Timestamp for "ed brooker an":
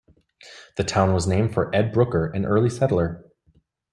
1.75-2.43